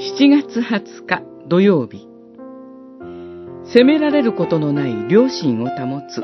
[0.00, 2.08] 7月20日土曜日。
[3.66, 6.22] 責められることのない良心を保つ。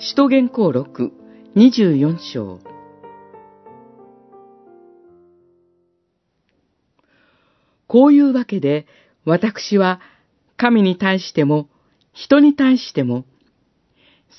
[0.00, 1.12] 使徒言行録
[1.54, 2.58] 24章。
[7.86, 8.88] こういうわけで
[9.24, 10.00] 私は
[10.56, 11.68] 神に対しても
[12.12, 13.24] 人に対しても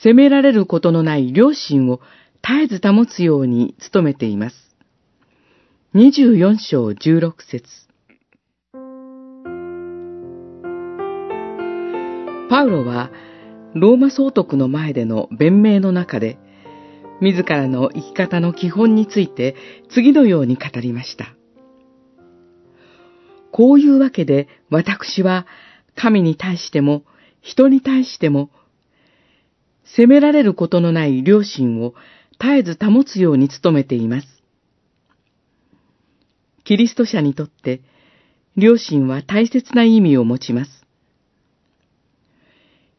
[0.01, 2.01] 責められることのない良心を
[2.45, 4.75] 絶えず保つように努めています。
[5.95, 7.92] 24章16節。
[12.53, 13.09] パウロは
[13.73, 16.37] ローマ総督の前での弁明の中で
[17.19, 19.55] 自らの生き方の基本について
[19.89, 21.35] 次のように語りました。
[23.51, 25.47] こういうわけで私は
[25.95, 27.01] 神に対しても
[27.41, 28.51] 人に対しても
[29.83, 31.95] 責められることのない良心を
[32.39, 34.27] 絶えず保つように努めています。
[36.65, 37.81] キリスト者にとって、
[38.55, 40.82] 良心は大切な意味を持ちます。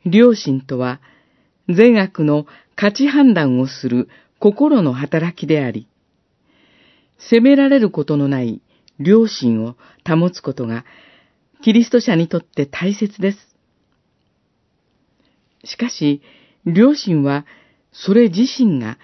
[0.05, 1.01] 良心とは、
[1.69, 5.89] 善悪の価値判断をする心の働きであり、
[7.19, 8.61] 責められることのない
[8.99, 10.85] 良心を保つことが、
[11.63, 13.39] キリスト者にとって大切です。
[15.65, 16.21] しかし、
[16.67, 17.47] 良心は、
[17.93, 18.99] それ自身が、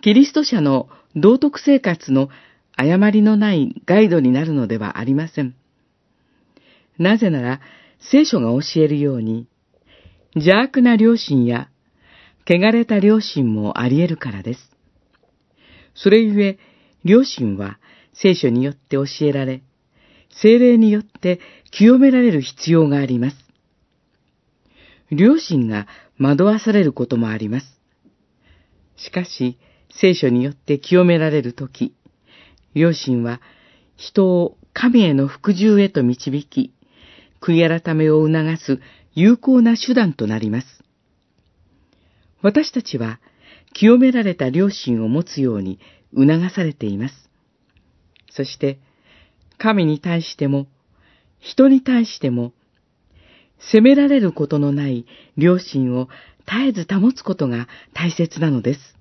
[0.00, 2.30] キリスト者の道徳生活の
[2.76, 5.54] 誤りのないガイドになるのではありません。
[6.98, 7.60] なぜなら、
[7.98, 9.46] 聖書が教えるように、
[10.34, 11.68] 邪悪な良心や、
[12.46, 14.60] 汚れた良心もあり得るからです。
[15.94, 16.58] それゆえ、
[17.04, 17.78] 良心は
[18.12, 19.62] 聖書によって教えられ、
[20.42, 23.36] 精霊によって清められる必要があります。
[25.10, 25.86] 良心が
[26.18, 27.80] 惑わされることもあります。
[28.96, 29.58] しかし、
[29.90, 31.94] 聖書によって清められるとき、
[32.74, 33.40] 良心は
[33.96, 36.74] 人を神への服従へと導き、
[37.40, 38.80] 悔い改めを促す
[39.16, 40.84] 有効な手段となります。
[42.42, 43.18] 私たちは
[43.72, 45.80] 清められた良心を持つように
[46.14, 47.30] 促されています。
[48.30, 48.78] そして、
[49.56, 50.66] 神に対しても、
[51.40, 52.52] 人に対しても、
[53.58, 55.06] 責められることのない
[55.38, 56.08] 良心を
[56.46, 58.95] 絶えず保つことが大切なのです。